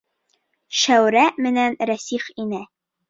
Шәүрә 0.79 1.25
менән 1.49 1.77
Рәсих 1.91 2.27
инә. 2.45 2.65